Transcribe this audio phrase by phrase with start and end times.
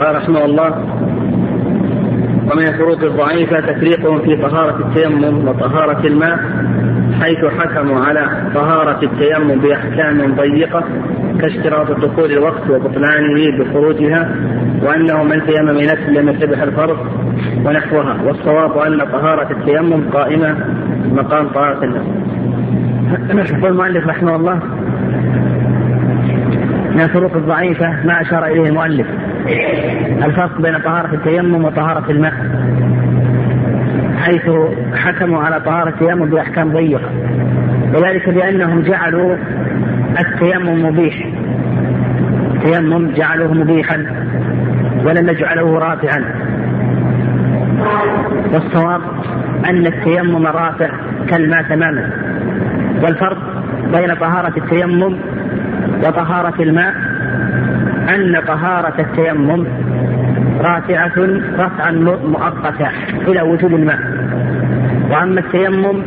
[0.00, 0.84] قال رحمه الله
[2.52, 6.38] ومن الشروط الضعيفة تفريقهم في طهارة التيمم وطهارة الماء
[7.20, 10.84] حيث حكموا على طهارة التيمم بأحكام ضيقة
[11.40, 14.34] كاشتراط دخول الوقت وبطلانه بخروجها
[14.82, 16.98] وأنه من تيمم نفس لم يتبح الفرض
[17.64, 20.56] ونحوها والصواب أن طهارة التيمم قائمة
[21.12, 23.50] مقام طهارة النفس.
[23.50, 24.60] يقول المؤلف رحمه الله
[26.94, 29.06] من الفروق الضعيفة ما أشار إليه المؤلف
[30.24, 32.34] الفرق بين طهارة التيمم وطهارة الماء
[34.18, 34.50] حيث
[34.94, 37.10] حكموا على طهارة التيمم بأحكام ضيقة.
[37.94, 39.36] وذلك بأنهم جعلوا
[40.20, 41.26] التيمم مبيح.
[42.54, 44.06] التيمم جعلوه مبيحا
[45.04, 46.24] ولم يجعلوه رافعا.
[48.52, 49.00] والصواب
[49.68, 50.90] أن التيمم رافع
[51.28, 52.10] كالماء تماما.
[53.02, 53.38] والفرق
[53.92, 55.16] بين طهارة التيمم
[56.04, 56.94] وطهارة الماء
[58.14, 59.66] أن طهارة التيمم
[60.60, 61.12] رافعة
[61.58, 61.90] رفعا
[62.24, 62.88] مؤقتا
[63.28, 63.98] إلى وجود الماء.
[65.10, 66.02] وأما التيمم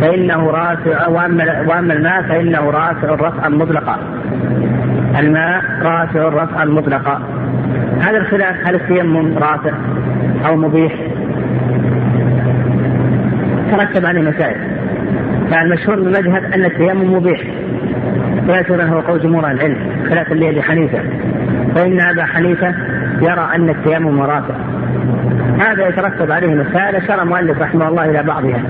[0.00, 3.98] فإنه رافع وأما وأما الماء فإنه رافع رفعا مطلقا.
[5.18, 7.22] الماء رافع رفعا مطلقا.
[8.00, 9.72] هذا الخلاف هل التيمم رافع
[10.46, 10.92] أو مبيح؟
[13.70, 14.60] ترتب عليه مسائل
[15.50, 17.40] فالمشهور من المذهب أن التيمم مبيح.
[18.92, 19.76] هو قول جمهور العلم
[20.08, 20.98] خلاف لأبي حنيفة.
[21.74, 22.74] فإن أبا حنيفة
[23.20, 24.54] يرى أن التيمم رافع
[25.58, 28.62] هذا يترتب عليه مسائل أشار المؤلف رحمه الله إلى بعضها.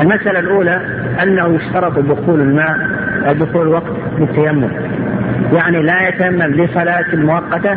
[0.00, 0.80] المسألة الأولى
[1.22, 2.76] أنه يشترط دخول الماء
[3.32, 4.70] دخول الوقت بالتيمم
[5.52, 7.76] يعني لا يتيمم لصلاة مؤقتة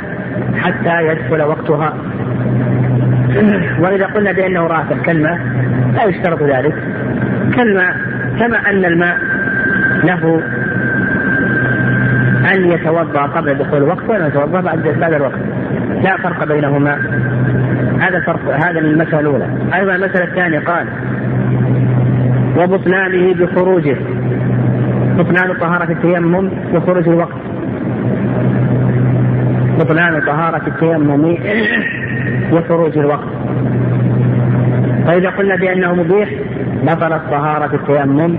[0.56, 1.94] حتى يدخل وقتها.
[3.80, 5.40] وإذا قلنا بأنه رافع كالماء
[5.94, 6.76] لا يشترط ذلك.
[7.56, 7.96] كالماء
[8.40, 9.18] كما أن الماء
[10.04, 10.42] له
[12.54, 15.40] أن يتوضأ قبل دخول الوقت ولا يتوضأ بعد بعد الوقت.
[16.04, 16.98] لا فرق بينهما.
[18.00, 19.48] هذا فرق هذا من المسألة الأولى.
[19.74, 20.88] أيضا المسألة الثانية قال
[22.58, 23.98] وبطلانه بخروجه.
[25.18, 27.38] بطلان طهارة التيمم بخروج الوقت.
[29.80, 31.38] بطلان طهارة التيمم
[32.52, 33.28] بخروج الوقت.
[35.08, 36.30] فإذا قلنا بأنه مبيح
[36.84, 38.38] بطلت طهارة التيمم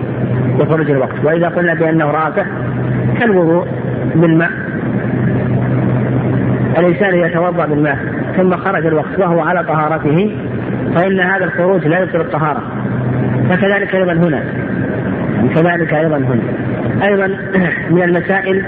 [0.59, 1.25] بخروج الوقت.
[1.25, 2.45] وإذا قلنا بأنه رافع
[3.21, 3.67] كالوضوء
[4.15, 4.51] بالماء.
[6.79, 7.99] الإنسان يتوضأ بالماء
[8.37, 10.37] ثم خرج الوقت وهو على طهارته
[10.95, 12.63] فإن هذا الخروج لا يبطل الطهارة.
[13.49, 14.45] فكذلك أيضا هنا.
[15.55, 16.43] كذلك أيضا هنا.
[17.09, 17.27] أيضا
[17.95, 18.65] من المسائل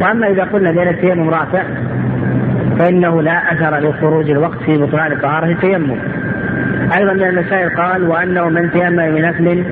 [0.00, 1.62] وأما إذا قلنا بأن التيمم رافع
[2.78, 5.96] فإنه لا أثر لخروج الوقت في بطلان طهارة التيمم.
[6.98, 9.64] أيضا من المسائل قال وأنه من تيمم بنفل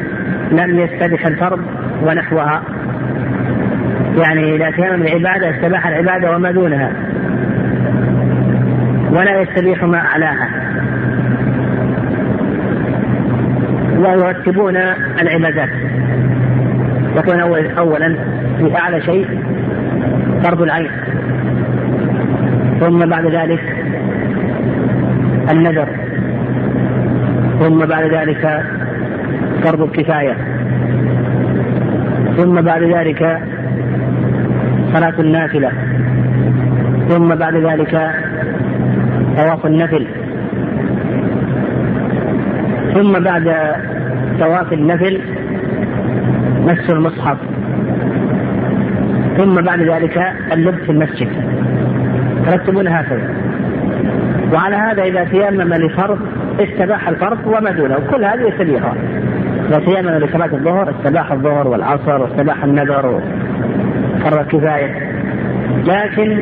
[0.53, 1.61] لم يستبح الفرض
[2.03, 2.63] ونحوها.
[4.17, 6.93] يعني إذا تيمم العبادة استباح العبادة وما دونها.
[9.11, 10.49] ولا يستبيح ما أعلاها.
[13.99, 14.77] ويرتبون
[15.21, 15.69] العبادات.
[17.17, 18.17] يكون أول أولا
[18.59, 19.27] في أعلى شيء
[20.45, 20.91] فرض العين.
[22.81, 23.62] ثم بعد ذلك
[25.51, 25.89] النذر.
[27.61, 28.62] ثم بعد ذلك
[29.65, 30.37] فرض الكفاية.
[32.37, 33.39] ثم بعد ذلك
[34.93, 35.71] صلاة النافلة.
[37.09, 38.11] ثم بعد ذلك
[39.37, 40.06] طواف النفل.
[42.95, 43.56] ثم بعد
[44.41, 45.21] طواف النفل
[46.67, 47.37] مس المصحف.
[49.39, 51.29] ثم بعد ذلك اللبس في المسجد.
[52.47, 53.34] ترتبون هكذا.
[54.53, 56.19] وعلى هذا إذا تيمم لفرض
[56.61, 57.97] استباح الفرض وما دونه.
[58.11, 58.94] كل هذه يستبيحها
[59.81, 65.12] تيمم لصلاة الظهر استباح الظهر والعصر واستباح النذر وفرض الكفاية.
[65.87, 66.38] لكن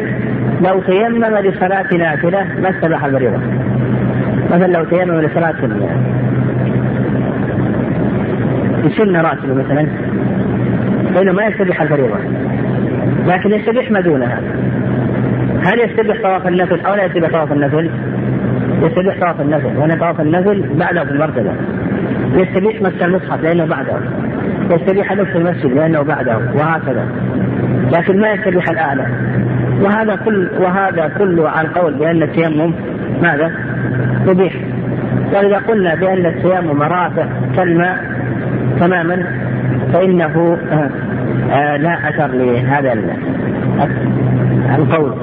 [0.61, 3.39] لو تيمم لصلاة نافلة ما استباح الفريضة
[4.51, 5.55] مثلا لو تيمم لصلاة
[8.85, 9.87] لسنة راتبة مثلا
[11.15, 12.17] فإنه ما يستبيح الفريضة
[13.27, 14.41] لكن يستبيح ما دونها
[15.63, 17.91] هل يستبيح طواف النفل أو لا يستبيح طواف النفل؟
[18.83, 21.53] يستبيح طواف النفل وأن طواف النفل بعده في المرتبة.
[22.35, 23.97] يستبيح مس المصحف لأنه بعده.
[24.71, 27.07] يستبيح لبس المسجد لأنه بعده وهكذا.
[27.93, 29.07] لكن ما يستبيح الأعلى.
[29.81, 32.75] وهذا كل وهذا كله عن قول بأن التيمم
[33.23, 33.53] ماذا؟
[34.27, 34.53] مبيح.
[35.33, 38.05] وإذا قلنا بأن التيمم رافع كالماء
[38.81, 39.25] تماما
[39.93, 40.91] فإنه آه
[41.53, 42.93] آه لا أثر لهذا
[44.79, 45.15] القول.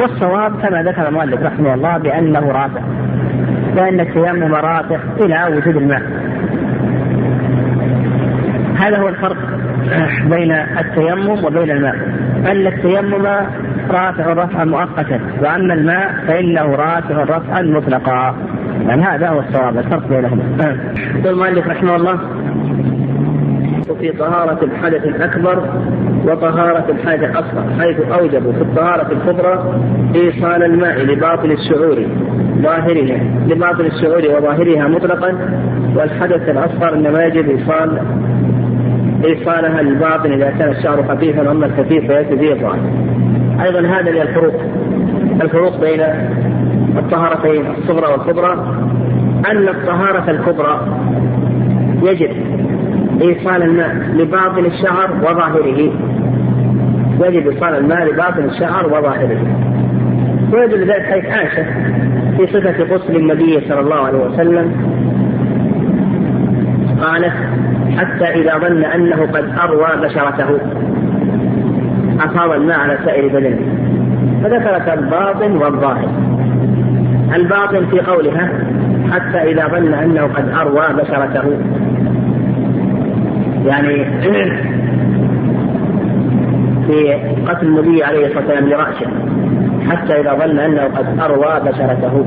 [0.00, 2.80] والصواب كما ذكر المؤلف رحمه الله بأنه رافع.
[3.76, 6.02] وأن التيمم رافع إلى وجود الماء.
[8.76, 9.36] هذا هو الفرق
[10.30, 11.94] بين التيمم وبين الماء.
[12.50, 13.26] أن التيمم
[13.90, 18.34] رافع رفعا مؤقتا وأما الماء فإنه رافع رفعا مطلقا.
[18.88, 20.42] يعني هذا هو الصواب الفرق بينهما
[21.14, 22.18] يقول المؤلف رحمه الله
[24.00, 25.62] في طهارة الحدث الأكبر
[26.24, 29.80] وطهارة الحدث الأصغر حيث أوجبوا في الطهارة الكبرى
[30.14, 32.06] إيصال الماء لباطل الشعور
[32.62, 33.18] ظاهرها
[33.48, 35.34] لباطل الشعور وظاهرها مطلقا
[35.96, 37.98] والحدث الأصغر إنما يجب إيصال
[39.24, 42.80] إيصالها للباطن إذا كان الشعر خفيفا أما الخفيف فيأتي فيه الظاهر.
[43.62, 44.54] أيضا هذا من الفروق
[45.42, 46.00] الفروق بين
[46.98, 48.52] الطهارتين الصغرى والكبرى.
[49.50, 50.80] أن الطهارة الكبرى
[52.02, 52.30] يجب
[53.22, 55.92] إيصال الماء لباطن الشعر وظاهره.
[57.20, 59.38] يجب إيصال الماء لباطن الشعر وظاهره.
[60.52, 61.66] ويدل ذلك حيث عائشة
[62.36, 64.72] في صفة غسل النبي صلى الله عليه وسلم
[67.02, 67.32] قالت
[67.98, 70.58] حتى إذا ظن أنه قد أروى بشرته.
[72.20, 73.58] أفاض الماء على سائر بدنه.
[74.42, 76.08] فذكرت الباطن والظاهر.
[77.34, 78.48] الباطن في قولها
[79.12, 81.58] حتى إذا ظن أنه قد أروى بشرته.
[83.66, 84.06] يعني
[86.92, 87.14] في
[87.48, 89.06] قتل النبي عليه الصلاة والسلام لرأسه
[89.90, 92.26] حتى إذا ظن أنه قد أروى بشرته.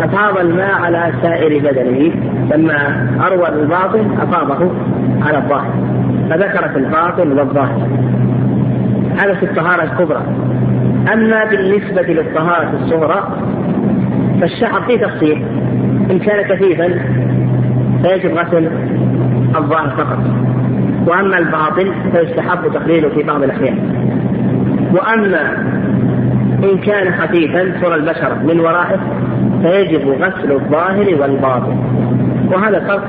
[0.00, 2.12] أفاض الماء على سائر بدنه
[2.54, 4.70] لما أروى الباطن أفاضه
[5.26, 5.72] على الظاهر
[6.30, 7.88] فذكرت الباطن والظاهر.
[9.22, 10.22] هذا في الطهارة الكبرى.
[11.12, 13.36] أما بالنسبة للطهارة الصغرى
[14.40, 15.44] فالشعر فيه تفصيل.
[16.10, 16.88] إن كان كثيفا
[18.02, 18.70] فيجب غسل
[19.56, 20.18] الظاهر فقط.
[21.06, 23.78] وأما الباطن فيستحب تقليله في بعض الأحيان.
[24.92, 25.56] وأما
[26.64, 29.00] إن كان خفيفا سر البشر من ورائه
[29.62, 31.76] فيجب غسل الظاهر والباطن.
[32.52, 33.04] وهذا فرق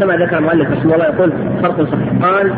[0.00, 1.32] كما ذكر المؤلف رحمه الله يقول
[1.62, 2.08] فرق صحيح.
[2.22, 2.52] قال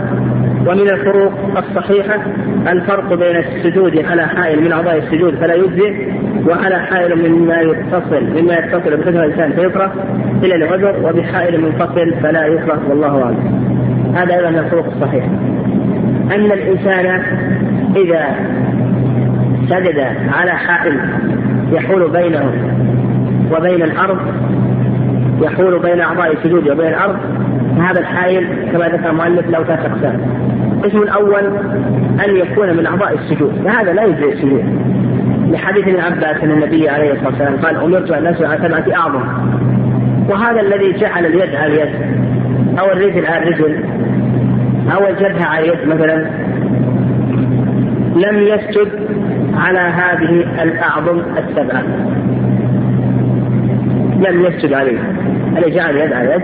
[0.66, 2.20] ومن الفروق الصحيحة
[2.68, 6.08] الفرق بين السجود على حائل من أعضاء السجود فلا يجزئ
[6.48, 9.92] وعلى حائل مما يتصل مما يتصل بحسن الإنسان فيكره
[10.44, 13.81] إلا لعذر وبحائل منفصل فلا يكره والله أعلم.
[14.14, 15.28] هذا أيضا من الفروق الصحيحة
[16.34, 17.22] أن الإنسان
[17.96, 18.24] إذا
[19.68, 21.00] سجد على حائل
[21.72, 22.52] يحول بينه
[23.52, 24.18] وبين الأرض
[25.42, 27.16] يحول بين أعضاء السجود وبين الأرض
[27.76, 30.20] فهذا الحائل كما ذكر المؤلف له ثلاث أقسام.
[30.72, 31.44] القسم الأول
[32.24, 34.64] أن يكون من أعضاء السجود فهذا لا يجزي السجود.
[35.50, 39.22] لحديث ابن عباس أن النبي عليه الصلاة والسلام قال أمرت أن أسجد على سبعة أعظم.
[40.30, 41.94] وهذا الذي جعل اليد على اليد
[42.78, 43.84] أو الرجل على الرجل
[44.90, 46.16] أو الجبهة على اليد مثلا
[48.16, 48.88] لم يسجد
[49.54, 51.82] على هذه الأعظم السبعة.
[54.28, 54.98] لم يسجد عليه.
[55.58, 56.42] الذي جعل اليد على اليد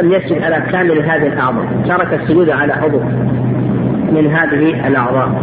[0.00, 3.00] لم يسجد على كامل هذه الأعضاء ترك السجود على عضو
[4.12, 5.42] من هذه الأعضاء.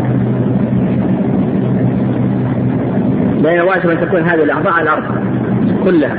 [3.43, 5.03] لأن واجب أن تكون هذه الأعضاء على الأرض
[5.83, 6.17] كلها.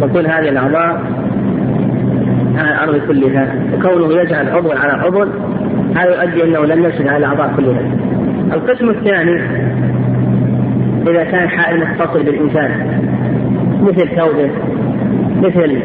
[0.00, 1.02] تكون هذه الأعضاء
[2.56, 3.54] على الأرض كلها.
[3.74, 5.24] وكونه يجعل عضو على عضو
[5.96, 7.80] هذا يؤدي أنه لم يسجد على الأعضاء كلها.
[8.52, 9.42] القسم الثاني
[11.08, 13.00] إذا كان حائل متصل بالإنسان
[13.82, 14.50] مثل ثوبه
[15.42, 15.82] مثل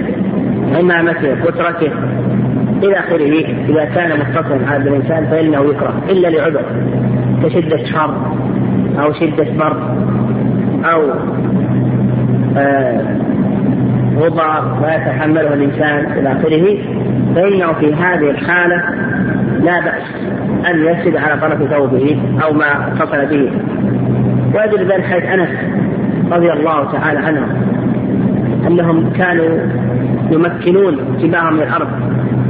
[0.75, 1.91] عمامته وترته
[2.83, 3.45] إلى آخره.
[3.69, 6.65] إذا كان متصلا على الإنسان فإنه يكره إلا لعذر
[7.43, 8.35] كشدة حر
[8.99, 9.81] أو شدة برد
[10.85, 11.01] أو
[12.57, 13.26] آه
[14.17, 16.77] غبار لا يتحمله الإنسان إلى آخره.
[17.35, 18.83] فإنه في هذه الحالة
[19.59, 20.03] لا بأس
[20.69, 23.51] أن يسجد على طرف ثوبه أو ما اتصل به.
[24.55, 25.49] ويدل ذلك حيث أنس
[26.31, 27.47] رضي الله تعالى عنه
[28.67, 29.57] أنهم كانوا
[30.31, 31.87] يمكنون اتباعهم من الأرض.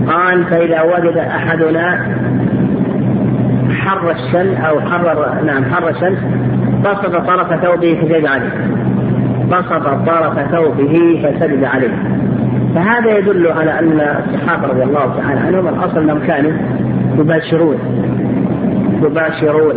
[0.08, 2.06] قال فإذا وجد أحدنا
[3.80, 6.18] حر الشمس أو حر نعم حر الشمس
[6.86, 8.52] بسط طرف ثوبه فسجد عليه.
[9.52, 11.94] بسط طرف ثوبه فسجد عليه.
[12.76, 16.52] فهذا يدل على أن الصحابة رضي الله تعالى عنهم الأصل أنهم كانوا
[17.18, 17.78] يباشرون
[19.04, 19.74] يباشرون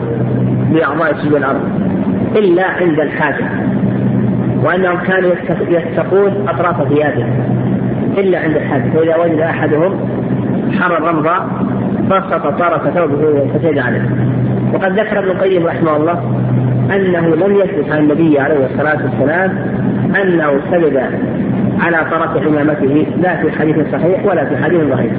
[0.73, 1.61] بأعضاء سجود الأرض
[2.37, 3.45] إلا عند الحاجة
[4.65, 5.31] وأنهم كانوا
[5.69, 7.29] يتقون أطراف ثيابهم
[8.19, 9.99] إلا عند الحاجة فإذا وجد أحدهم
[10.81, 11.35] حر الرمضة
[12.11, 14.03] بسط طرف ثوبه فسجد عليه.
[14.75, 16.39] وقد ذكر ابن القيم رحمه الله
[16.97, 19.59] أنه لم يثبت عن النبي عليه الصلاة والسلام
[20.23, 21.02] أنه سجد
[21.80, 25.12] على طرف عمامته لا في حديث صحيح ولا في حديث ضعيف.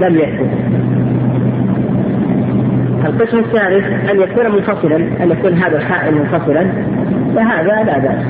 [0.00, 0.50] لم يثبت.
[3.06, 6.66] القسم الثالث أن يكون منفصلا أن يكون هذا الحائل منفصلا
[7.36, 8.24] فهذا لا بأس.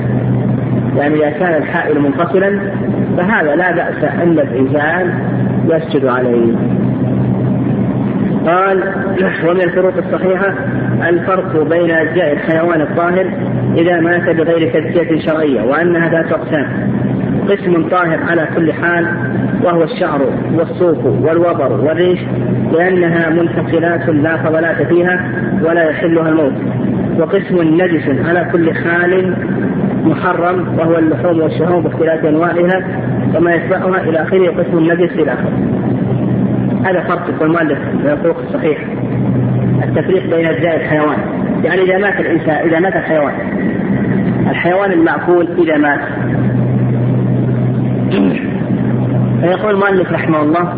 [0.97, 2.59] يعني إذا كان الحائل منفصلا
[3.17, 5.13] فهذا لا بأس أن الإنسان
[5.69, 6.53] يسجد عليه.
[8.45, 8.83] قال
[9.47, 10.55] ومن الفروق الصحيحة
[11.09, 13.25] الفرق بين أجزاء الحيوان الطاهر
[13.77, 16.93] إذا مات بغير تزكية شرعية وأنها ذات أقسام
[17.49, 19.07] قسم طاهر على كل حال
[19.63, 20.21] وهو الشعر
[20.53, 22.19] والصوف والوبر والريش
[22.71, 25.31] لأنها منفصلات لا فضلات فيها
[25.61, 26.53] ولا يحلها الموت
[27.19, 29.35] وقسم نجس على كل حال
[30.03, 32.83] محرم وهو اللحوم والشهوم باختلاف أنواعها
[33.35, 35.82] وما يتبعها إلى آخره قسم النجس إلى آخره.
[36.85, 38.77] هذا فرق يقول المؤلف الفروق الصحيح.
[39.83, 41.17] التفريق بين اجزاء الحيوان
[41.63, 43.33] يعني إذا مات الإنسان إذا مات الحيوان
[44.49, 45.99] الحيوان المأكول إذا مات.
[49.41, 50.73] فيقول المؤلف رحمه الله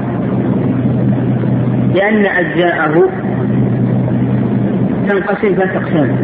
[1.96, 3.10] لأن أجزاءه
[5.08, 6.18] تنقسم ثلاث أقسام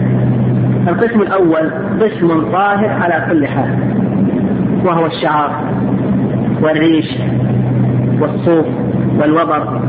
[0.88, 1.72] القسم الأول
[2.02, 3.70] قسم طاهر على كل حال
[4.86, 5.64] وهو الشعر
[6.62, 7.06] والريش
[8.20, 8.66] والصوف
[9.22, 9.82] والوبر.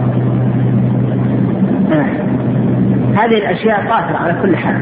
[1.92, 2.06] آه.
[3.16, 4.76] هذه الأشياء طاهرة على كل حال.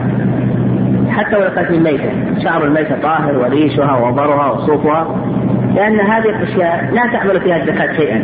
[1.10, 2.42] حتى ولو كانت من ميتة.
[2.44, 5.06] شعر الميتة طاهر وريشها ووبرها وصوفها.
[5.74, 8.22] لأن هذه الأشياء لا تعمل فيها الزكاة شيئا.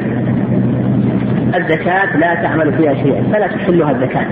[1.56, 3.23] الزكاة لا تعمل فيها شيئا.
[3.23, 4.26] فلا تحلها الزكاة.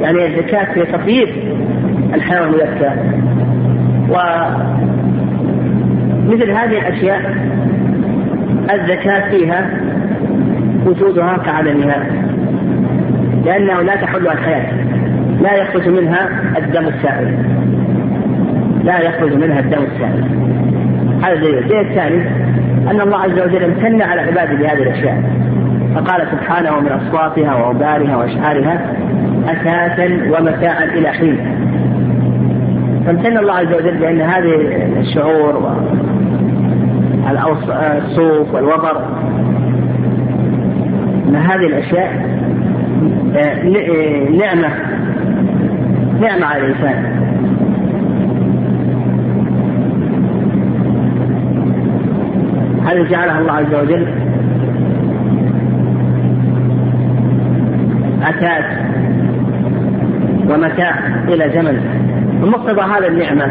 [0.00, 1.28] يعني الزكاة في تطيب
[2.14, 2.90] الحيوان المزكى
[6.28, 7.20] ومثل هذه الأشياء
[8.74, 9.70] الزكاة فيها
[10.86, 12.06] وجودها كعدمها
[13.44, 14.72] لأنه لا تحلها الحياة
[15.40, 16.28] لا يخرج منها
[16.58, 17.38] الدم السائل.
[18.84, 20.24] لا يخرج منها الدم السائل.
[21.22, 21.58] هذا دليل.
[21.58, 22.22] الدليل الثاني
[22.90, 25.22] أن الله عز وجل امتن على عباده بهذه الأشياء.
[25.94, 28.92] فقال سبحانه من أصواتها وأوبارها وأشعارها
[29.48, 31.38] أساسا ومتاعا إلى حين.
[33.06, 34.54] فامتن الله عز وجل بأن هذه
[35.00, 35.76] الشعور
[37.26, 39.02] والصوف والوبر
[41.28, 42.12] أن هذه الأشياء
[44.38, 44.68] نعمة
[46.20, 47.16] نعمة على الإنسان.
[52.86, 54.06] هذه جعلها الله عز وجل
[58.22, 58.64] أساس
[60.50, 60.94] ومتاع
[61.28, 61.80] إلى زمن
[62.42, 63.44] ومقتضى هذا النعمة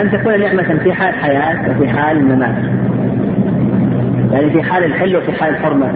[0.00, 2.56] أن تكون نعمة في حال حياة وفي حال الممات.
[4.32, 5.92] يعني في حال الحل وفي حال الحرمة.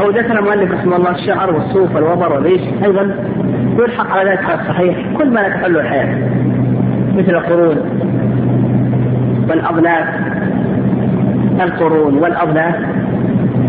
[0.00, 3.14] أو ذكر المؤلف رحمه الله الشعر والصوف والوبر والريش أيضا
[3.78, 6.18] يلحق على ذلك على الصحيح كل ما لا تحل الحياة
[7.16, 7.76] مثل القرون
[9.48, 10.08] والأضلاف
[11.60, 12.74] القرون والأضلاف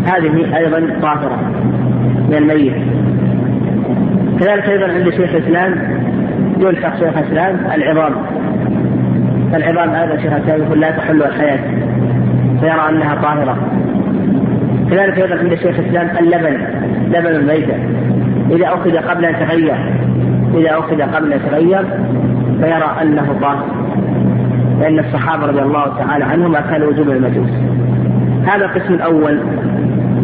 [0.06, 1.38] هذه أيضا طاهرة
[2.28, 2.74] من الميت.
[4.40, 5.74] كذلك أيضا عند شيخ الإسلام
[6.58, 8.12] يلحق شيخ الإسلام العظام.
[9.54, 11.60] العظام هذا شيخ الإسلام يقول لا تحل الحياة
[12.60, 13.56] فيرى أنها طاهرة.
[14.90, 16.58] كذلك أيضا عند شيخ الإسلام اللبن
[17.08, 17.74] لبن الميتة
[18.50, 19.76] إذا أخذ قبل أن يتغير
[20.54, 21.84] إذا أخذ قبل أن يتغير
[22.60, 23.66] فيرى أنه طاهر
[24.80, 27.50] لأن الصحابة رضي الله تعالى عنهم أكلوا وجوب المجوس.
[28.46, 29.40] هذا القسم الأول.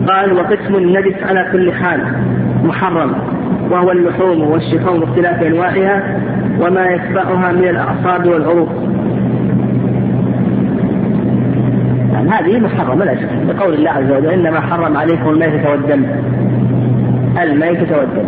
[0.09, 2.01] قال وقسم النجس على كل حال
[2.65, 3.13] محرم
[3.71, 6.03] وهو اللحوم والشحوم باختلاف أنواعها
[6.61, 8.86] وما يتبعها من الأعصاب والعروق.
[12.17, 16.05] يعني هذه محرمة لا شك بقول الله عز وجل إنما حرم عليكم الميتة والدم.
[17.43, 18.25] الميتة والدم.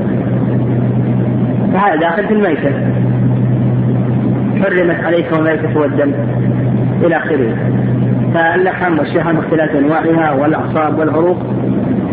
[1.73, 2.73] فهذا داخل في الميتة.
[4.63, 6.13] حرمت عليكم الميتة والدم
[7.03, 7.55] إلى آخره
[8.35, 11.39] فاللحم والشحم باختلاف أنواعها والأعصاب والعروق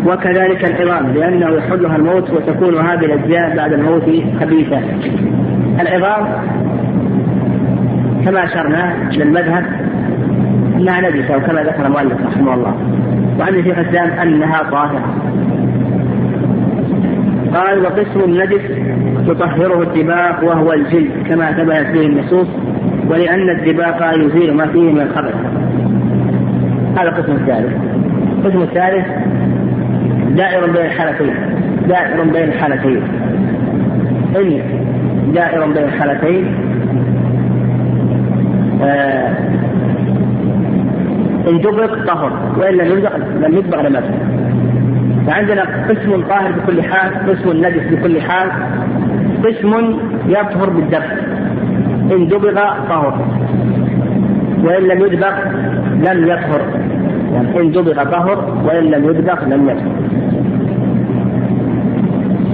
[0.06, 4.02] وكذلك العظام لأنه يحلها الموت وتكون هذه الأجزاء بعد الموت
[4.40, 4.80] خبيثة
[5.80, 6.26] العظام
[8.24, 9.64] كما أشرنا للمذهب
[10.76, 12.74] أنها نجسة وكما ذكر المؤلف رحمه الله.
[13.38, 15.16] وعن شيخ الإسلام أنها طاهرة.
[17.54, 18.62] قال وقسم النجس
[19.26, 22.48] تطهره الدباق وهو الجلد كما ثبتت به النصوص
[23.08, 25.34] ولأن الدباق يزيل ما فيه من الخبث.
[26.98, 27.72] هذا القسم الثالث.
[28.38, 29.06] القسم الثالث
[30.36, 31.34] دائر بين الحالتين
[31.88, 33.02] دائر بين الحالتين
[34.36, 34.60] إن
[35.34, 36.54] دائر بين الحالتين
[38.82, 39.34] آه
[41.48, 44.02] إن دبق طهر وإن لم يدبق لم يدبق لم
[45.26, 48.50] فعندنا قسم طاهر بكل حال قسم نجس بكل حال.
[49.44, 51.12] قسم يطهر بالدبق
[52.12, 52.54] إن دبغ
[52.88, 53.14] طهر
[54.64, 55.34] وإن لم يدبغ
[55.94, 56.60] لم يطهر.
[57.32, 59.92] يعني إن دبغ طهر وإن لم يدبغ لم يطهر.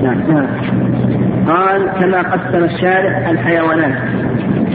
[0.02, 0.46] نعم.
[1.48, 3.98] قال كما قسم الشارع الحيوانات.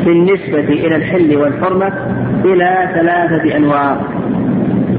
[0.08, 1.94] بالنسبة إلى الحل والحرمة
[2.46, 3.98] إلى ثلاثة أنواع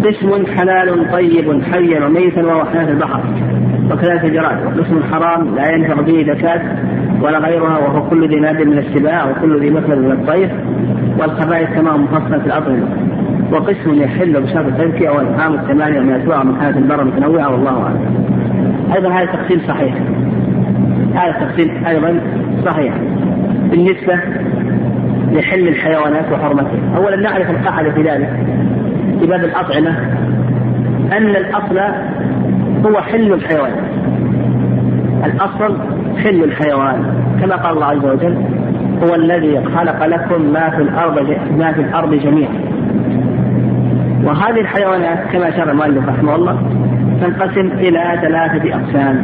[0.04, 3.20] قسم حلال طيب حيا وميتا وهو حياة البحر
[3.92, 6.60] وكذلك الجراد قسم حرام لا ينفع به زكاة
[7.22, 10.50] ولا غيرها وهو كل ذي ناد من السباع وكل ذي مثل من الطير
[11.20, 12.88] والخبائث كما مفصل في الأطعمة
[13.52, 18.00] وقسم يحل بشرط التزكية والأنعام الثمانية من أسواع من حالة البر متنوعة والله أعلم.
[18.94, 19.94] أيضا هذا تقسيم صحيح.
[21.14, 22.20] هذا التقسيم أيضا
[22.64, 22.94] صحيح.
[23.70, 24.18] بالنسبة
[25.32, 26.96] لحل الحيوانات وحرمتها.
[26.96, 28.30] أولا نعرف القاعدة في ذلك
[29.20, 29.90] في باب الأطعمة
[31.12, 31.78] أن الأصل
[32.86, 33.72] هو حل الحيوان.
[35.24, 35.76] الأصل
[36.24, 37.04] حل الحيوان
[37.40, 38.34] كما قال الله عز وجل
[39.02, 42.52] هو الذي خلق لكم ما في الأرض ما في الأرض جميعا
[44.24, 46.62] وهذه الحيوانات كما أشار المؤلف رحمه الله
[47.20, 49.22] تنقسم إلى ثلاثة أقسام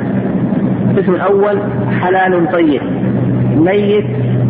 [0.90, 1.58] القسم الأول
[2.00, 2.82] حلال طيب
[3.56, 4.06] ميت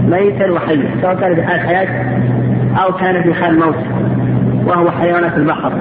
[0.08, 1.88] ميتا وحيا سواء كان في حال حياة
[2.84, 3.76] أو كان في حال موت
[4.66, 5.73] وهو حيوانات البحر.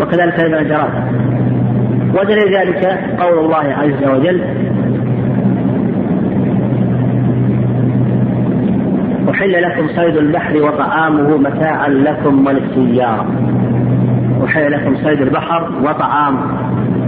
[0.00, 0.90] وكذلك أيضا الجراد
[2.14, 2.84] ودليل ذلك
[3.20, 4.40] قول الله عز وجل
[9.30, 13.26] أحل لكم صيد البحر وطعامه متاعا لكم وللسيارة
[14.44, 16.40] أحل لكم صيد البحر وطعامه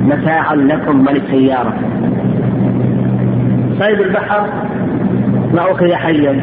[0.04, 1.74] متاعا لكم وللسيارة
[3.80, 4.48] صيد البحر
[5.58, 6.40] ما أخذ حيا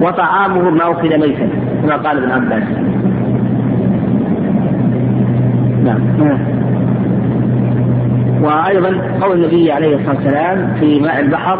[0.00, 1.48] وطعامه ما أخذ ميتا
[1.82, 2.62] كما قال ابن عباس.
[5.84, 6.38] نعم.
[8.42, 11.58] وأيضا قول النبي عليه الصلاة والسلام في ماء البحر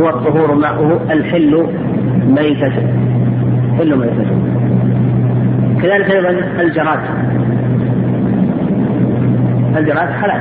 [0.00, 1.66] هو الطهور ماؤه الحل
[2.28, 2.72] ميتة.
[3.78, 4.26] حل ميتة.
[5.82, 6.30] كذلك أيضا
[6.60, 7.00] الجراد.
[9.76, 10.40] الجراد حلال.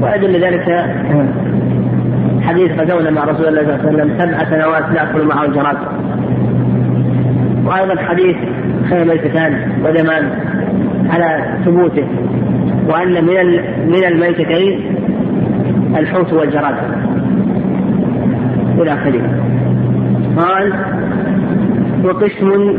[0.00, 0.68] وأدل ذلك
[2.48, 5.76] حديث غزونا مع رسول الله صلى الله عليه وسلم سبع سنوات نأكل معه الجراد.
[7.64, 8.36] وأيضا حديث
[8.90, 10.30] خير ميتتان ودمان
[11.10, 12.06] على ثبوته
[12.88, 13.46] وأن من
[13.86, 14.96] من الميتتين
[15.96, 16.74] الحوت والجراد.
[18.78, 19.22] إلى آخره.
[20.36, 20.72] قال
[22.04, 22.78] وقسم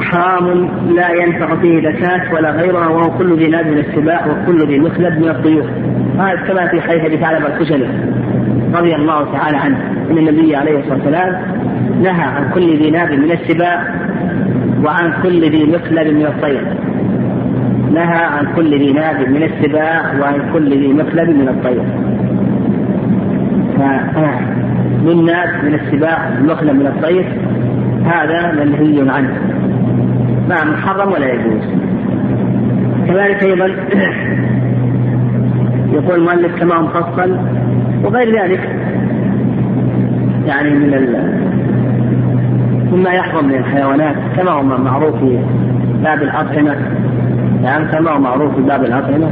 [0.00, 5.18] حرام لا ينفع فيه زكاة ولا غيرها وهو كل ذي من السباع وكل ذي مخلب
[5.18, 5.66] من الطيور.
[6.18, 8.17] هذا كما في حديث أبي ثعلبة الخشني
[8.74, 9.78] رضي الله تعالى عنه.
[10.10, 11.42] إن النبي عليه الصلاة والسلام
[12.02, 13.94] نهى عن كل ذي ناب من السباع
[14.84, 16.64] وعن كل ذي مخلب من الطير.
[17.94, 21.82] نهى عن كل ذي ناب من السباع وعن كل ذي مخلب من الطير.
[25.04, 27.24] من ناس من السباع المخلب من الطير
[28.04, 29.34] هذا منهي عنه.
[30.48, 31.62] ما محرم ولا يجوز.
[33.08, 33.66] كذلك أيضا
[35.96, 37.38] يقول المؤلف كما مفصل
[38.04, 38.60] وغير ذلك
[40.46, 41.38] يعني من ال...
[42.92, 45.38] مما يحرم من الحيوانات كما هو معروف في
[46.02, 46.76] باب الأطعمة.
[47.62, 49.30] نعم كما هو معروف في باب الأطعمة.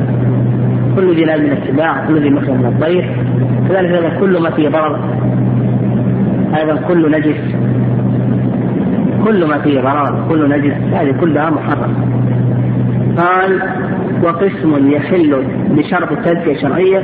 [0.97, 3.17] كل ذي من السباع كل ذي مخرج من الطير.
[3.69, 4.99] كذلك أيضا كل ما فيه ضرر.
[6.57, 7.41] أيضا كل نجس.
[9.25, 10.75] كل ما فيه ضرر كل نجس.
[10.93, 11.95] هذه كلها محرمة.
[13.19, 13.63] قال
[14.23, 17.03] وقسم يحل بشرط التزكية الشرعية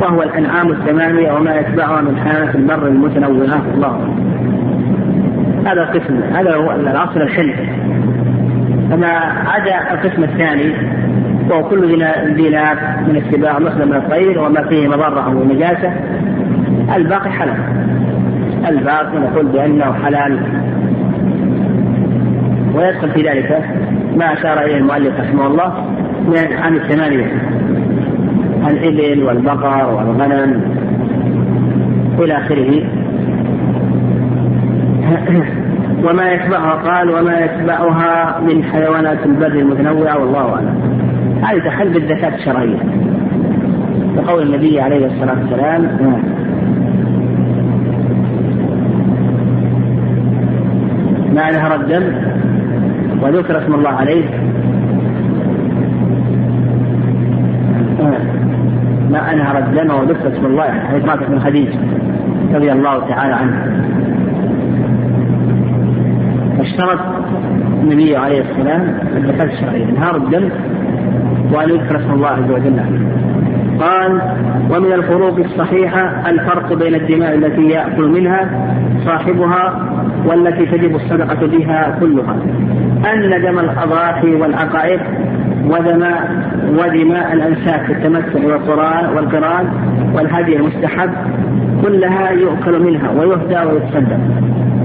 [0.00, 3.62] وهو الأنعام الثمانية وما يتبعها من حالة البر المتنوعة.
[3.74, 4.14] الله.
[5.66, 7.54] هذا القسم هذا هو الأصل الحل.
[8.90, 9.08] فما
[9.46, 10.72] عدا القسم الثاني
[11.50, 11.86] وهو كل
[12.34, 12.50] ذي
[13.08, 15.92] من السباع مثل من الطير وما فيه مضرة أو نجاسة
[16.96, 17.58] الباقي حلال.
[18.68, 20.38] الباقي نقول بأنه حلال.
[22.74, 23.64] ويدخل في ذلك
[24.16, 25.72] ما أشار إليه المؤلف رحمه الله
[26.26, 27.26] من عن الثمانية.
[28.66, 30.60] الإبل والبقر والغنم
[32.18, 32.82] إلى آخره.
[36.04, 40.74] وما يتبعها قال وما يتبعها من حيوانات البر المتنوعة والله أعلم.
[41.42, 42.78] هذه تحل بالزكاة الشرعية.
[44.16, 45.82] وقول النبي عليه الصلاة والسلام
[51.34, 52.04] ما نهر الدم؟
[53.24, 54.24] وذكر اسم الله عليه
[59.10, 61.78] ما انهر الدم وذكر اسم الله حيث مات من خديجه
[62.54, 63.84] رضي الله تعالى عنه.
[66.60, 66.98] اشترط
[67.82, 70.48] النبي عليه السلام الزكاة الشرعية انهار الدم
[71.52, 72.80] وأن يذكر اسم الله عز وجل.
[73.80, 74.20] قال
[74.70, 78.50] ومن الفروق الصحيحة الفرق بين الدماء التي يأكل منها
[79.04, 79.88] صاحبها
[80.26, 82.36] والتي تجب الصدقة بها كلها.
[83.12, 85.00] أن دم الأضاحي والعقائق
[85.64, 86.30] ودماء
[86.68, 88.46] ودماء الأنساك التمتع
[89.14, 89.68] والقران
[90.14, 91.10] والهدي المستحب
[91.82, 94.18] كلها يؤكل منها ويهدى ويتصدق.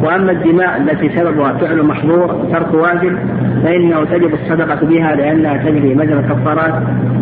[0.03, 3.17] وأما الدماء التي سببها فعل محظور ترك واجب
[3.63, 6.73] فإنه تجب الصدقة بها لأنها تجري مجرى الكفارات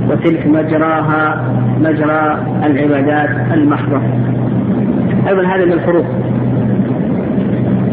[0.10, 1.46] وتلك مجراها
[1.80, 4.02] مجرى العبادات المحضة.
[5.28, 6.06] أيضا هذا من الفروق.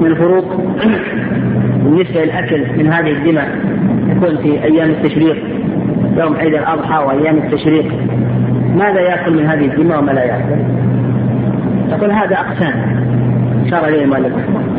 [0.01, 0.61] من الفروق
[1.85, 3.49] بالنسبة للأكل من هذه الدماء.
[4.09, 5.37] يكون في أيام التشريق
[6.17, 7.93] يوم عيد الأضحى وأيام التشريق.
[8.77, 10.57] ماذا يأكل من هذه الدماء وما لا يأكل؟
[11.91, 13.05] تقول هذا أقسام.
[13.67, 14.33] أشار إليه المؤلف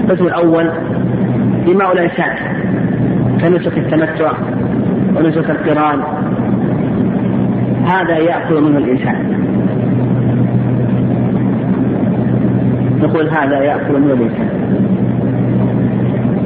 [0.04, 0.70] القسم الأول
[1.68, 2.55] دماء الإنسان.
[3.46, 4.32] كنسك التمتع
[5.16, 6.00] ونسك القران.
[7.86, 9.46] هذا يأكل منه الإنسان.
[13.02, 14.50] نقول هذا يأكل منه الإنسان.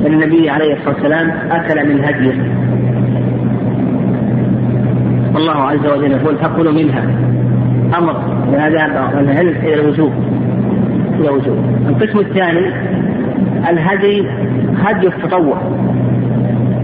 [0.06, 2.34] النبي عليه الصلاة والسلام أكل من هديه.
[5.36, 7.04] الله عز وجل يقول فكلوا منها.
[7.98, 8.16] أمر.
[8.58, 8.86] هذا
[9.20, 10.14] العلم إلى الوجوب.
[11.20, 11.58] إلى وجوب
[11.90, 12.68] القسم الثاني
[13.70, 14.28] الهدي
[14.84, 15.58] هدي التطوع.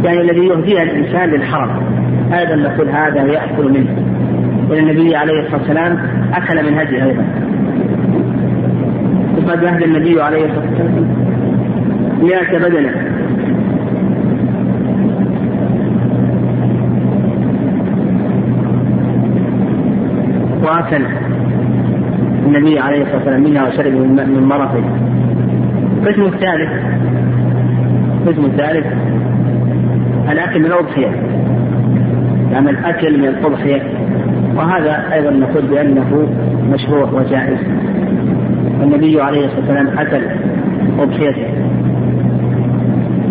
[0.03, 1.69] يعني الذي يهديه الإنسان للحرم
[2.33, 3.95] أيضا نقول هذا يأكل منه.
[4.69, 5.97] والنبي عليه الصلاة والسلام
[6.33, 7.25] أكل من هدي أيضا.
[9.37, 11.07] وقد أهدى النبي عليه الصلاة والسلام.
[12.21, 12.91] مئة بدنة.
[20.63, 21.05] وأكل
[22.45, 24.83] النبي عليه الصلاة والسلام منها وشرب من مرقه
[26.03, 26.71] القسم الثالث.
[28.27, 28.85] القسم الثالث.
[30.31, 31.11] الأكل من الأضحية
[32.51, 33.81] يعني الأكل من الأضحية
[34.55, 36.27] وهذا أيضا نقول بأنه
[36.73, 37.59] مشروع وجائز.
[38.83, 40.21] النبي عليه الصلاة والسلام أكل
[40.99, 41.47] أضحيته.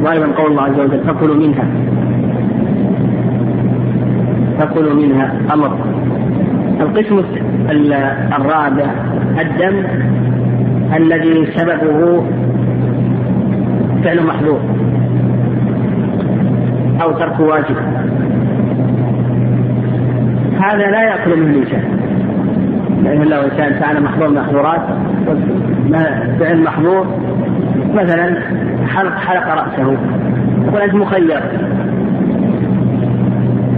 [0.02, 1.64] وأيضا قول الله عز وجل فكلوا منها.
[4.58, 5.78] فكلوا منها أمر.
[6.80, 7.22] القسم
[8.38, 8.86] الرابع
[9.40, 9.82] الدم
[10.96, 12.24] الذي سببه
[14.04, 14.60] فعل محظور
[17.04, 17.76] أو ترك واجب.
[20.60, 21.84] هذا لا يأكل منه الإنسان
[23.02, 24.80] لأن لو إنسان فعل محظور محظورات
[26.40, 27.06] فعل محظور
[27.94, 28.40] مثلا
[28.88, 29.96] حلق حلق رأسه.
[30.66, 31.40] يقول أنت مخير.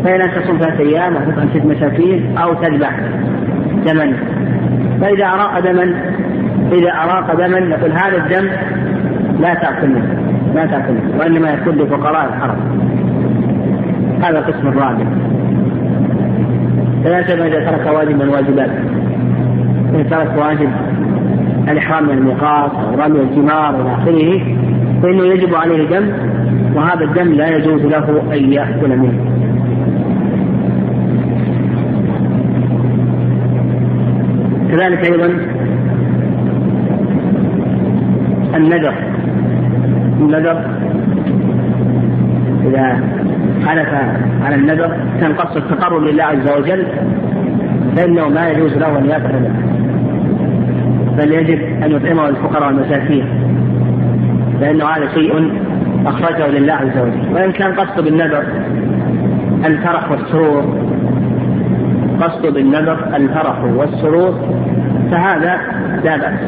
[0.04, 3.00] فإن أن تصوم ثلاثة أيام وتطعم ست مساكين أو تذبح
[3.86, 4.12] دما.
[5.00, 5.94] فإذا أراق دما
[6.72, 8.48] إذا أراق دما نقول هذا الدم
[9.40, 10.22] لا تأكل منه.
[10.54, 12.56] لا تأكل منه وإنما يكون لفقراء الحرم.
[14.22, 15.04] هذا القسم الرابع.
[17.04, 18.70] ثلاثة إذا ترك واجب من واجبات
[19.94, 20.68] إذا ترك واجب
[21.68, 24.40] الإحرام من الميقات أو رمي الجمار إلى آخره
[25.02, 26.12] فإنه يجب عليه دم
[26.74, 29.36] وهذا الدم لا يجوز له أن يأكل منه.
[34.70, 35.26] كذلك أيضا
[38.54, 38.94] النذر.
[40.20, 40.85] النذر
[42.66, 43.00] إذا
[43.66, 43.88] حلف
[44.44, 46.86] على النذر تنقص التقرب لله عز وجل
[47.96, 49.48] فإنه ما يجوز له أن يأكل
[51.18, 53.24] بل يجب أن يطعمه الفقراء والمساكين
[54.60, 55.52] لأنه هذا شيء
[56.06, 57.34] أخرجه لله عز وجل.
[57.34, 58.44] وإن كان قصد بالنذر
[59.64, 60.78] الفرح والسرور
[62.20, 64.34] قصد بالنذر الفرح والسرور
[65.10, 65.60] فهذا
[66.04, 66.40] لا بأس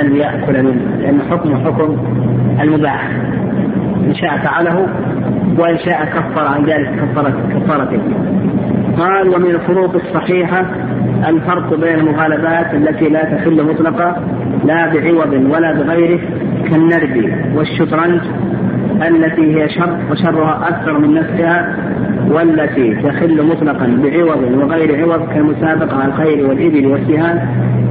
[0.00, 1.96] أن يأكل منه لأن حكمه حكم
[2.60, 3.10] المباح.
[4.06, 4.86] إن شاء فعله
[5.58, 8.00] وإن شاء كفر عن ذلك كفارة كفارته.
[8.98, 10.66] قال ومن الفروق الصحيحة
[11.28, 14.22] الفرق بين المغالبات التي لا تحل مطلقا
[14.64, 16.20] لا بعوض ولا بغيره
[16.70, 18.20] كالنرد والشطرنج
[19.08, 21.76] التي هي شر وشرها أكثر من نفسها
[22.30, 27.40] والتي تخل مطلقا بعوض وغير عوض كالمسابقة على الخير والإبل والسهام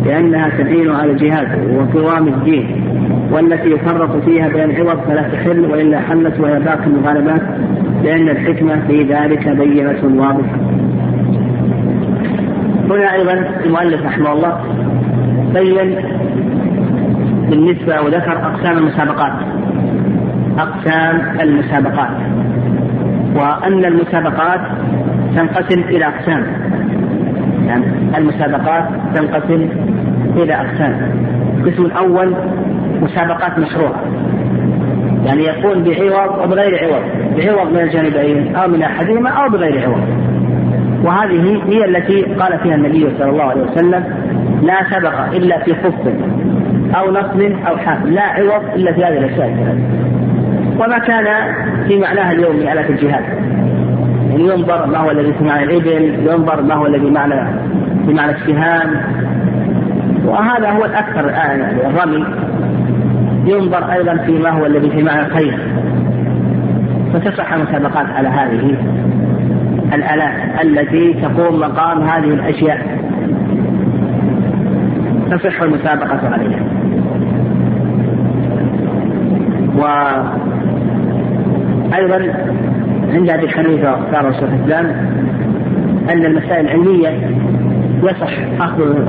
[0.05, 2.88] لأنها تعين على الجهاد وقوام الدين.
[3.31, 7.41] والتي يفرط فيها بين عوض فلا تحل وإلا حلت وهي باقي المغالبات
[8.03, 10.59] لأن الحكمة في ذلك بينة واضحة.
[12.89, 13.33] هنا أيضا
[13.65, 14.59] المؤلف رحمه الله
[15.53, 15.95] بين
[17.49, 19.33] بالنسبة وذكر أقسام المسابقات.
[20.59, 22.17] أقسام المسابقات.
[23.35, 24.59] وأن المسابقات
[25.35, 26.43] تنقسم إلى أقسام.
[27.67, 27.85] يعني
[28.17, 28.83] المسابقات
[29.15, 29.69] تنقسم
[30.35, 31.11] إلى أقسام.
[31.57, 32.35] القسم الأول
[33.01, 34.03] مسابقات مشروعة
[35.25, 37.03] يعني يكون بعوض أو بغير عوض
[37.37, 40.29] بعوض من الجانبين أو من أحدهما أو بغير عوض
[41.03, 44.03] وهذه هي التي قال فيها النبي صلى الله عليه وسلم
[44.61, 46.07] لا سبق إلا في خف
[46.95, 49.77] أو نصب أو حافل لا عوض إلا في هذه الأشياء.
[50.79, 51.25] وما كان
[51.87, 53.23] في معناها اليومي على الجهاد.
[54.29, 57.57] يعني ينظر ما هو الذي في معنى الإبل ينظر ما هو الذي معنى
[58.05, 59.01] في معنى السهام
[60.25, 62.25] وهذا هو الأكثر الآن يعني الرمي.
[63.49, 65.59] ينظر أيضا فيما هو الذي في معنى الخير.
[67.13, 68.75] فتصح المسابقات على هذه
[69.93, 72.99] الآلات التي تقوم مقام هذه الأشياء.
[75.31, 76.63] تصح المسابقة عليها.
[81.91, 82.33] وأيضا
[83.13, 84.85] عند أبي حنيفة واختار شيخ الإسلام
[86.09, 87.29] أن المسائل العلمية
[88.03, 88.31] يصح
[88.61, 89.07] أخذ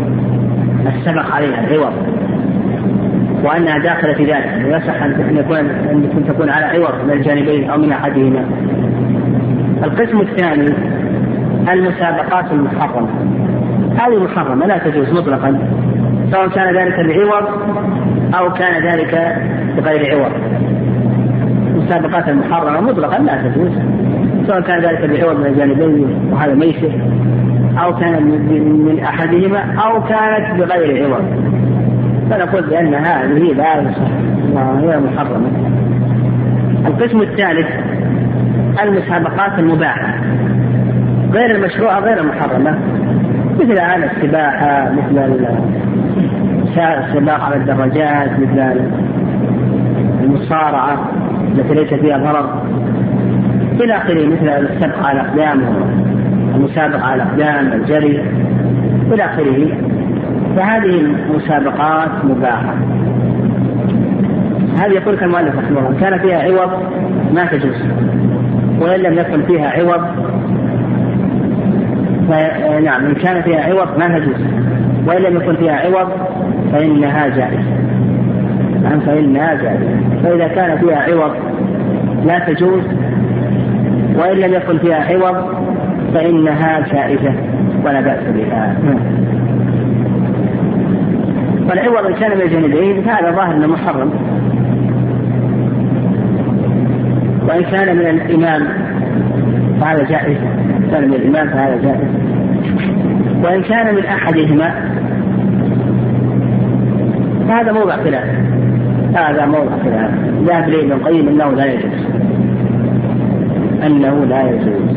[0.87, 2.10] السبق عليها العوض.
[3.45, 4.65] وأنها داخلة في ذلك.
[4.67, 8.45] ويصح أن يكون أن تكون على عوض من الجانبين أو من أحدهما.
[9.85, 10.75] القسم الثاني
[11.73, 13.09] المسابقات المحرمة.
[13.99, 15.59] هذه محرمة لا تجوز مطلقا.
[16.31, 17.49] سواء كان ذلك بعوض
[18.35, 19.37] أو كان ذلك
[19.77, 20.33] بغير عوض.
[21.75, 23.71] المسابقات المحرمة مطلقا لا تجوز.
[24.47, 26.93] سواء كان ذلك بعوض من الجانبين وهذا ميسر
[27.85, 28.23] أو كان
[28.87, 31.25] من أحدهما أو كانت بغير عوض.
[32.31, 33.81] فنقول بأن هذه لا
[34.53, 35.51] وهي محرمة
[36.87, 37.67] القسم الثالث
[38.83, 40.15] المسابقات المباحة.
[41.33, 42.79] غير المشروعة غير المحرمة.
[43.61, 45.47] مثل الآن السباحة مثل
[46.79, 48.81] السباق على الدراجات مثل
[50.21, 51.11] المصارعة
[51.59, 52.63] التي ليس فيها ضرر.
[53.81, 55.63] إلى آخره مثل السبق على الأقدام
[56.55, 58.25] المسابقة على الأقدام الجري.
[59.13, 59.69] إلى آخره
[60.57, 62.75] فهذه المسابقات مباحة
[64.79, 66.71] هذه يقول لك المؤلف رحمه الله كان فيها عوض
[67.35, 67.77] ما تجوز
[68.81, 70.01] وإن لم يكن فيها عوض
[72.85, 74.41] نعم إن كان فيها عوض ما تجوز.
[75.07, 76.09] وإن لم يكن فيها عوض
[76.73, 77.73] فإنها جائزة.
[78.83, 79.89] نعم فإنها جائزة.
[80.23, 81.37] فإذا كان فيها عوض
[82.27, 82.83] لا تجوز
[84.17, 85.55] وإن لم يكن فيها عوض
[86.15, 87.35] فإنها جائزة
[87.85, 88.77] ولا بأس بها.
[91.71, 94.11] والعوض إن كان من الجانبين فهذا ظاهر أنه محرم.
[97.49, 98.69] وإن كان من الإمام
[99.81, 100.37] فهذا جائز.
[100.91, 102.09] كان من الإمام فهذا جائز.
[103.45, 104.75] وإن كان من أحدهما
[107.49, 108.29] فهذا موضع خلاف.
[109.15, 110.11] هذا موضع خلاف.
[110.47, 112.07] ذهب لي ابن القيم أنه لا يجوز.
[113.87, 114.97] أنه لا يجوز.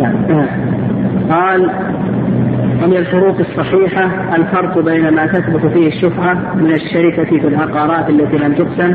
[0.00, 0.46] نعم.
[1.30, 1.70] قال
[2.82, 8.52] ومن الفروق الصحيحة الفرق بين ما تثبت فيه الشفعة من الشركة في العقارات التي لم
[8.54, 8.94] تقسم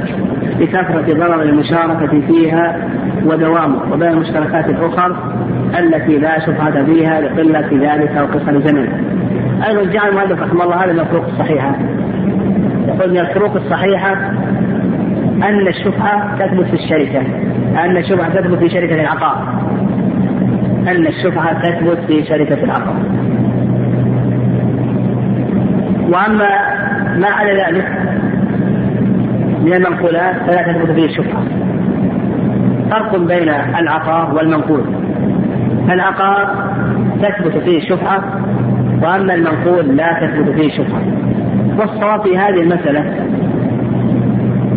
[0.60, 2.90] لكثرة ضرر المشاركة فيها
[3.26, 5.18] ودوامه وبين المشتركات الأخرى
[5.80, 8.88] التي لا شفعة فيها لقلة ذلك أو قصر زمن.
[9.68, 11.76] أيضا جعل المؤلف رحمه الله هذا من الفروق الصحيحة.
[12.88, 14.14] يقول من الفروق الصحيحة
[15.44, 17.22] أن الشفعة تثبت في الشركة
[17.86, 19.66] أن الشفعة تثبت في شركة العقار
[20.88, 22.96] أن الشفعة تثبت في شركة العقار
[26.10, 26.50] وأما
[27.18, 27.86] ما على ذلك
[29.62, 31.44] من المنقولات فلا تثبت فيه الشفعه
[32.92, 34.82] فرق بين العقار والمنقول.
[35.90, 36.70] العقار
[37.22, 38.24] تثبت فيه الشفعه
[39.04, 41.02] وأما المنقول لا تثبت فيه الشفعه
[41.78, 43.02] والصواب في هذه المسألة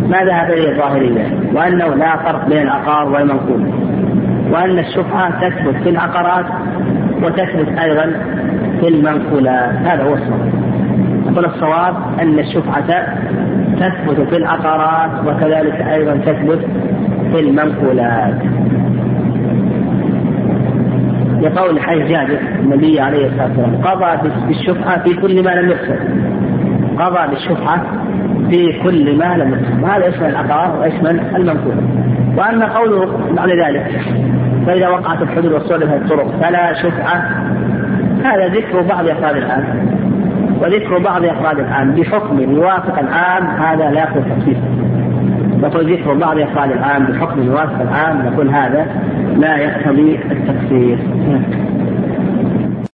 [0.09, 3.71] ما ذهب إليه الظاهرية وأنه لا فرق بين العقار والمنقول
[4.51, 6.45] وأن الشفعه تثبت في العقارات
[7.23, 8.13] وتثبت أيضا
[8.79, 9.75] في المنقولات.
[9.75, 10.68] هذا هو الصواب.
[11.31, 13.15] يقول الصواب أن الشفعة
[13.75, 16.65] تثبت في العقارات وكذلك أيضا تثبت
[17.31, 18.35] في المنقولات.
[21.41, 25.95] لقول حي جابر النبي عليه الصلاة والسلام قضى بالشفعة في كل ما لم يقسم
[26.99, 27.83] قضى بالشفعة
[28.49, 31.75] في كل ما لم يقسم هذا اسم العقار واسم المنقول.
[32.37, 34.01] وأما قوله بعد ذلك
[34.65, 37.29] فإذا وقعت الحدود وصلت الطرق فلا شفعة.
[38.23, 39.98] هذا ذكر بعض أفراد الآن.
[40.61, 44.57] وذكر بعض أفراد العام بحكم يوافق العام هذا لا يقتضي التخصيص
[45.61, 48.87] نقول ذكر بعض أفراد العام بحكم يوافق العام نقول هذا
[49.37, 50.99] لا يقتضي التخصيص